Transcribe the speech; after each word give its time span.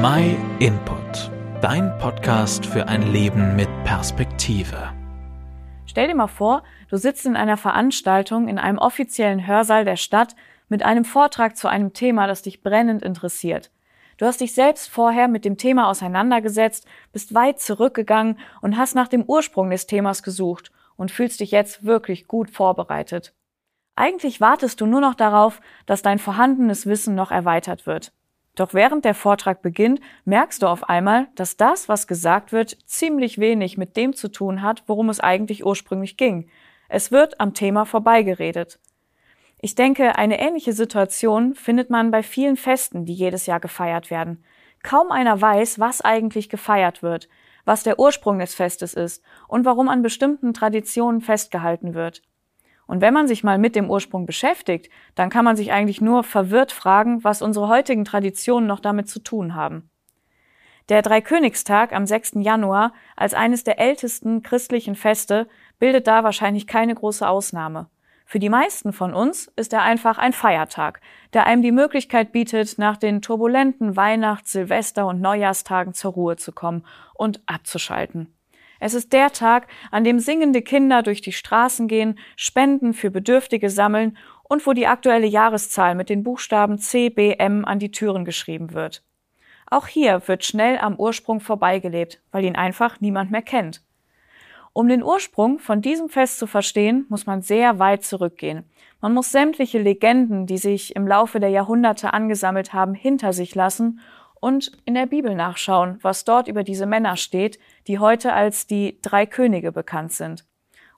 My 0.00 0.36
Input, 0.60 1.28
dein 1.60 1.98
Podcast 1.98 2.64
für 2.64 2.86
ein 2.86 3.10
Leben 3.10 3.56
mit 3.56 3.68
Perspektive. 3.82 4.92
Stell 5.86 6.06
dir 6.06 6.14
mal 6.14 6.28
vor, 6.28 6.62
du 6.88 6.96
sitzt 6.96 7.26
in 7.26 7.34
einer 7.34 7.56
Veranstaltung 7.56 8.46
in 8.46 8.60
einem 8.60 8.78
offiziellen 8.78 9.44
Hörsaal 9.44 9.84
der 9.84 9.96
Stadt 9.96 10.36
mit 10.68 10.84
einem 10.84 11.04
Vortrag 11.04 11.56
zu 11.56 11.66
einem 11.66 11.94
Thema, 11.94 12.28
das 12.28 12.42
dich 12.42 12.62
brennend 12.62 13.02
interessiert. 13.02 13.72
Du 14.18 14.26
hast 14.26 14.40
dich 14.40 14.54
selbst 14.54 14.88
vorher 14.88 15.26
mit 15.26 15.44
dem 15.44 15.56
Thema 15.56 15.88
auseinandergesetzt, 15.88 16.86
bist 17.12 17.34
weit 17.34 17.58
zurückgegangen 17.58 18.38
und 18.60 18.76
hast 18.76 18.94
nach 18.94 19.08
dem 19.08 19.24
Ursprung 19.24 19.68
des 19.68 19.88
Themas 19.88 20.22
gesucht 20.22 20.70
und 20.94 21.10
fühlst 21.10 21.40
dich 21.40 21.50
jetzt 21.50 21.84
wirklich 21.84 22.28
gut 22.28 22.50
vorbereitet. 22.50 23.34
Eigentlich 23.96 24.40
wartest 24.40 24.80
du 24.80 24.86
nur 24.86 25.00
noch 25.00 25.16
darauf, 25.16 25.60
dass 25.86 26.02
dein 26.02 26.20
vorhandenes 26.20 26.86
Wissen 26.86 27.16
noch 27.16 27.32
erweitert 27.32 27.84
wird. 27.84 28.12
Doch 28.58 28.74
während 28.74 29.04
der 29.04 29.14
Vortrag 29.14 29.62
beginnt, 29.62 30.00
merkst 30.24 30.62
du 30.62 30.66
auf 30.66 30.88
einmal, 30.88 31.28
dass 31.36 31.56
das, 31.56 31.88
was 31.88 32.08
gesagt 32.08 32.50
wird, 32.50 32.76
ziemlich 32.86 33.38
wenig 33.38 33.78
mit 33.78 33.96
dem 33.96 34.14
zu 34.14 34.28
tun 34.32 34.62
hat, 34.62 34.82
worum 34.88 35.10
es 35.10 35.20
eigentlich 35.20 35.64
ursprünglich 35.64 36.16
ging. 36.16 36.50
Es 36.88 37.12
wird 37.12 37.38
am 37.38 37.54
Thema 37.54 37.84
vorbeigeredet. 37.84 38.80
Ich 39.60 39.76
denke, 39.76 40.16
eine 40.16 40.40
ähnliche 40.40 40.72
Situation 40.72 41.54
findet 41.54 41.88
man 41.88 42.10
bei 42.10 42.24
vielen 42.24 42.56
Festen, 42.56 43.04
die 43.04 43.14
jedes 43.14 43.46
Jahr 43.46 43.60
gefeiert 43.60 44.10
werden. 44.10 44.42
Kaum 44.82 45.12
einer 45.12 45.40
weiß, 45.40 45.78
was 45.78 46.00
eigentlich 46.00 46.48
gefeiert 46.48 47.00
wird, 47.00 47.28
was 47.64 47.84
der 47.84 48.00
Ursprung 48.00 48.40
des 48.40 48.56
Festes 48.56 48.92
ist 48.92 49.22
und 49.46 49.66
warum 49.66 49.88
an 49.88 50.02
bestimmten 50.02 50.52
Traditionen 50.52 51.20
festgehalten 51.20 51.94
wird. 51.94 52.22
Und 52.88 53.02
wenn 53.02 53.14
man 53.14 53.28
sich 53.28 53.44
mal 53.44 53.58
mit 53.58 53.76
dem 53.76 53.90
Ursprung 53.90 54.24
beschäftigt, 54.26 54.90
dann 55.14 55.28
kann 55.28 55.44
man 55.44 55.56
sich 55.56 55.70
eigentlich 55.72 56.00
nur 56.00 56.24
verwirrt 56.24 56.72
fragen, 56.72 57.22
was 57.22 57.42
unsere 57.42 57.68
heutigen 57.68 58.04
Traditionen 58.04 58.66
noch 58.66 58.80
damit 58.80 59.08
zu 59.08 59.20
tun 59.20 59.54
haben. 59.54 59.90
Der 60.88 61.02
Dreikönigstag 61.02 61.92
am 61.92 62.06
6. 62.06 62.36
Januar 62.36 62.94
als 63.14 63.34
eines 63.34 63.62
der 63.62 63.78
ältesten 63.78 64.42
christlichen 64.42 64.94
Feste 64.94 65.46
bildet 65.78 66.06
da 66.06 66.24
wahrscheinlich 66.24 66.66
keine 66.66 66.94
große 66.94 67.28
Ausnahme. 67.28 67.90
Für 68.24 68.38
die 68.38 68.48
meisten 68.48 68.94
von 68.94 69.12
uns 69.12 69.52
ist 69.56 69.74
er 69.74 69.82
einfach 69.82 70.16
ein 70.16 70.32
Feiertag, 70.32 71.02
der 71.34 71.44
einem 71.44 71.60
die 71.60 71.72
Möglichkeit 71.72 72.32
bietet, 72.32 72.78
nach 72.78 72.96
den 72.96 73.20
turbulenten 73.20 73.96
Weihnachts-, 73.96 74.52
Silvester- 74.52 75.06
und 75.06 75.20
Neujahrstagen 75.20 75.92
zur 75.92 76.12
Ruhe 76.12 76.36
zu 76.36 76.52
kommen 76.52 76.86
und 77.14 77.42
abzuschalten. 77.44 78.37
Es 78.80 78.94
ist 78.94 79.12
der 79.12 79.32
Tag, 79.32 79.66
an 79.90 80.04
dem 80.04 80.18
singende 80.20 80.62
Kinder 80.62 81.02
durch 81.02 81.20
die 81.20 81.32
Straßen 81.32 81.88
gehen, 81.88 82.18
Spenden 82.36 82.94
für 82.94 83.10
Bedürftige 83.10 83.70
sammeln 83.70 84.16
und 84.44 84.66
wo 84.66 84.72
die 84.72 84.86
aktuelle 84.86 85.26
Jahreszahl 85.26 85.94
mit 85.94 86.08
den 86.08 86.22
Buchstaben 86.22 86.78
C, 86.78 87.10
B, 87.10 87.32
M 87.32 87.64
an 87.64 87.78
die 87.78 87.90
Türen 87.90 88.24
geschrieben 88.24 88.72
wird. 88.72 89.02
Auch 89.66 89.86
hier 89.86 90.22
wird 90.26 90.44
schnell 90.44 90.78
am 90.78 90.96
Ursprung 90.96 91.40
vorbeigelebt, 91.40 92.22
weil 92.32 92.44
ihn 92.44 92.56
einfach 92.56 93.00
niemand 93.00 93.30
mehr 93.30 93.42
kennt. 93.42 93.82
Um 94.72 94.88
den 94.88 95.02
Ursprung 95.02 95.58
von 95.58 95.82
diesem 95.82 96.08
Fest 96.08 96.38
zu 96.38 96.46
verstehen, 96.46 97.04
muss 97.08 97.26
man 97.26 97.42
sehr 97.42 97.78
weit 97.78 98.04
zurückgehen. 98.04 98.64
Man 99.00 99.12
muss 99.12 99.32
sämtliche 99.32 99.78
Legenden, 99.78 100.46
die 100.46 100.58
sich 100.58 100.94
im 100.94 101.06
Laufe 101.06 101.40
der 101.40 101.50
Jahrhunderte 101.50 102.12
angesammelt 102.12 102.72
haben, 102.72 102.94
hinter 102.94 103.32
sich 103.32 103.54
lassen 103.54 104.00
und 104.40 104.72
in 104.84 104.94
der 104.94 105.06
Bibel 105.06 105.34
nachschauen, 105.34 105.98
was 106.02 106.24
dort 106.24 106.48
über 106.48 106.64
diese 106.64 106.86
Männer 106.86 107.16
steht, 107.16 107.58
die 107.86 107.98
heute 107.98 108.32
als 108.32 108.66
die 108.66 108.98
drei 109.02 109.26
Könige 109.26 109.72
bekannt 109.72 110.12
sind. 110.12 110.44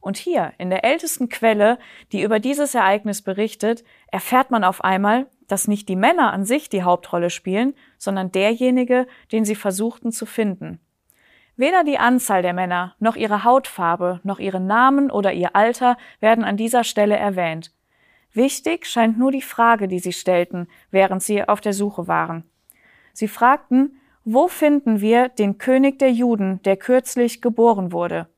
Und 0.00 0.16
hier, 0.16 0.52
in 0.58 0.70
der 0.70 0.84
ältesten 0.84 1.28
Quelle, 1.28 1.78
die 2.12 2.22
über 2.22 2.40
dieses 2.40 2.74
Ereignis 2.74 3.22
berichtet, 3.22 3.84
erfährt 4.10 4.50
man 4.50 4.64
auf 4.64 4.82
einmal, 4.82 5.26
dass 5.46 5.68
nicht 5.68 5.88
die 5.88 5.96
Männer 5.96 6.32
an 6.32 6.44
sich 6.44 6.68
die 6.68 6.82
Hauptrolle 6.82 7.28
spielen, 7.28 7.74
sondern 7.98 8.32
derjenige, 8.32 9.06
den 9.30 9.44
sie 9.44 9.56
versuchten 9.56 10.12
zu 10.12 10.24
finden. 10.24 10.80
Weder 11.56 11.84
die 11.84 11.98
Anzahl 11.98 12.40
der 12.40 12.54
Männer, 12.54 12.94
noch 12.98 13.16
ihre 13.16 13.44
Hautfarbe, 13.44 14.20
noch 14.22 14.38
ihre 14.38 14.60
Namen 14.60 15.10
oder 15.10 15.34
ihr 15.34 15.54
Alter 15.54 15.98
werden 16.20 16.44
an 16.44 16.56
dieser 16.56 16.84
Stelle 16.84 17.16
erwähnt. 17.16 17.72
Wichtig 18.32 18.86
scheint 18.86 19.18
nur 19.18 19.32
die 19.32 19.42
Frage, 19.42 19.86
die 19.86 19.98
sie 19.98 20.12
stellten, 20.12 20.68
während 20.90 21.22
sie 21.22 21.46
auf 21.46 21.60
der 21.60 21.74
Suche 21.74 22.08
waren. 22.08 22.44
Sie 23.20 23.28
fragten, 23.28 24.00
wo 24.24 24.48
finden 24.48 25.02
wir 25.02 25.28
den 25.28 25.58
König 25.58 25.98
der 25.98 26.10
Juden, 26.10 26.62
der 26.62 26.78
kürzlich 26.78 27.42
geboren 27.42 27.92
wurde? 27.92 28.28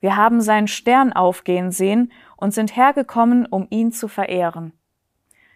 Wir 0.00 0.16
haben 0.16 0.40
seinen 0.40 0.66
Stern 0.66 1.12
aufgehen 1.12 1.70
sehen 1.70 2.10
und 2.36 2.52
sind 2.52 2.74
hergekommen, 2.74 3.46
um 3.46 3.68
ihn 3.70 3.92
zu 3.92 4.08
verehren. 4.08 4.72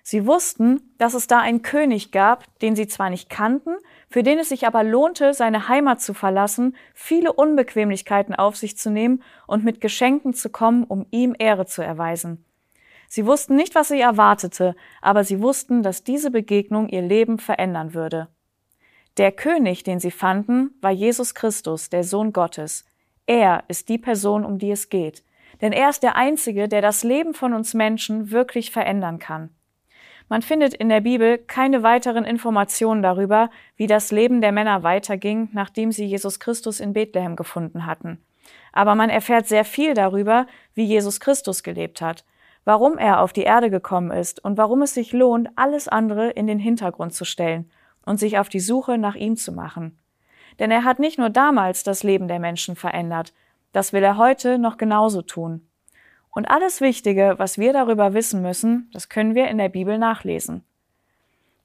Sie 0.05 0.25
wussten, 0.25 0.95
dass 0.99 1.15
es 1.15 1.27
da 1.27 1.41
einen 1.41 1.63
König 1.63 2.13
gab, 2.13 2.45
den 2.61 2.77
sie 2.77 2.87
zwar 2.87 3.11
nicht 3.11 3.29
kannten, 3.29 3.75
für 4.09 4.23
den 4.23 4.39
es 4.39 4.51
sich 4.51 4.69
aber 4.69 4.85
lohnte, 4.85 5.35
seine 5.35 5.67
Heimat 5.67 6.01
zu 6.01 6.15
verlassen, 6.15 6.77
viele 6.95 7.33
Unbequemlichkeiten 7.33 8.37
auf 8.37 8.55
sich 8.55 8.79
zu 8.79 8.89
nehmen 8.89 9.21
und 9.49 9.65
mit 9.65 9.81
Geschenken 9.81 10.33
zu 10.33 10.49
kommen, 10.49 10.85
um 10.85 11.07
ihm 11.11 11.35
Ehre 11.37 11.67
zu 11.67 11.83
erweisen. 11.83 12.45
Sie 13.09 13.27
wussten 13.27 13.57
nicht, 13.57 13.75
was 13.75 13.89
sie 13.89 14.01
erwartete, 14.01 14.77
aber 15.03 15.25
sie 15.25 15.43
wussten, 15.43 15.83
dass 15.83 16.05
diese 16.05 16.31
Begegnung 16.31 16.89
ihr 16.89 17.03
Leben 17.03 17.41
verändern 17.41 17.93
würde. 17.93 18.29
Der 19.17 19.33
König, 19.33 19.83
den 19.83 19.99
sie 19.99 20.11
fanden, 20.11 20.75
war 20.83 20.91
Jesus 20.91 21.35
Christus, 21.35 21.89
der 21.89 22.05
Sohn 22.05 22.35
Gottes. 22.35 22.85
Er 23.25 23.65
ist 23.69 23.89
die 23.89 23.97
Person, 23.97 24.45
um 24.45 24.59
die 24.59 24.71
es 24.71 24.91
geht. 24.91 25.25
Denn 25.63 25.73
er 25.73 25.89
ist 25.89 26.03
der 26.03 26.17
Einzige, 26.17 26.69
der 26.69 26.83
das 26.83 27.03
Leben 27.03 27.33
von 27.33 27.55
uns 27.55 27.73
Menschen 27.73 28.31
wirklich 28.31 28.71
verändern 28.71 29.19
kann. 29.19 29.49
Man 30.29 30.43
findet 30.43 30.75
in 30.75 30.91
der 30.91 31.01
Bibel 31.01 31.39
keine 31.39 31.83
weiteren 31.83 32.25
Informationen 32.25 33.01
darüber, 33.01 33.49
wie 33.77 33.87
das 33.87 34.13
Leben 34.13 34.43
der 34.43 34.53
Männer 34.53 34.83
weiterging, 34.83 35.49
nachdem 35.53 35.93
sie 35.93 36.05
Jesus 36.05 36.39
Christus 36.39 36.81
in 36.81 36.93
Bethlehem 36.93 37.37
gefunden 37.37 37.87
hatten. 37.87 38.21
Aber 38.73 38.95
man 38.97 39.09
erfährt 39.09 39.47
sehr 39.47 39.65
viel 39.65 39.95
darüber, 39.95 40.47
wie 40.75 40.85
Jesus 40.85 41.21
Christus 41.21 41.63
gelebt 41.63 42.03
hat, 42.03 42.27
warum 42.65 42.99
er 42.99 43.23
auf 43.23 43.33
die 43.33 43.45
Erde 43.45 43.71
gekommen 43.71 44.11
ist 44.11 44.45
und 44.45 44.59
warum 44.59 44.83
es 44.83 44.93
sich 44.93 45.13
lohnt, 45.13 45.49
alles 45.57 45.89
andere 45.89 46.31
in 46.31 46.47
den 46.47 46.59
Hintergrund 46.59 47.15
zu 47.15 47.25
stellen 47.25 47.71
und 48.07 48.19
sich 48.19 48.39
auf 48.39 48.49
die 48.49 48.61
Suche 48.61 48.97
nach 48.97 49.15
ihm 49.15 49.37
zu 49.37 49.53
machen. 49.53 49.99
Denn 50.59 50.71
er 50.71 50.85
hat 50.85 50.99
nicht 50.99 51.19
nur 51.19 51.29
damals 51.29 51.83
das 51.83 52.03
Leben 52.03 52.29
der 52.29 52.39
Menschen 52.39 52.77
verändert, 52.77 53.35
das 53.73 53.93
will 53.93 54.03
er 54.03 54.17
heute 54.17 54.59
noch 54.59 54.79
genauso 54.79 55.21
tun. 55.21 55.69
Und 56.31 56.47
alles 56.47 56.81
Wichtige, 56.81 57.35
was 57.37 57.59
wir 57.59 57.75
darüber 57.75 58.15
wissen 58.15 58.41
müssen, 58.41 58.91
das 58.93 59.11
können 59.11 59.35
wir 59.35 59.49
in 59.49 59.59
der 59.59 59.69
Bibel 59.69 59.99
nachlesen. 59.99 60.65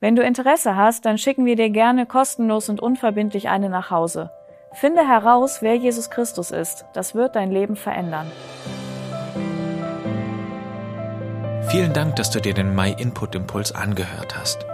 Wenn 0.02 0.16
du 0.16 0.24
Interesse 0.24 0.76
hast, 0.76 1.06
dann 1.06 1.18
schicken 1.18 1.46
wir 1.46 1.56
dir 1.56 1.70
gerne 1.70 2.06
kostenlos 2.06 2.70
und 2.70 2.82
unverbindlich 2.82 3.50
eine 3.50 3.70
nach 3.70 3.92
Hause. 3.92 4.32
Finde 4.74 5.08
heraus, 5.08 5.62
wer 5.62 5.76
Jesus 5.76 6.10
Christus 6.10 6.52
ist. 6.52 6.86
Das 6.94 7.14
wird 7.14 7.36
dein 7.36 7.52
Leben 7.52 7.76
verändern. 7.76 8.32
Vielen 11.70 11.94
Dank, 11.94 12.16
dass 12.16 12.32
du 12.32 12.42
dir 12.42 12.54
den 12.54 12.74
My 12.74 12.96
Input 12.98 13.36
Impuls 13.36 13.72
angehört 13.72 14.38
hast. 14.38 14.71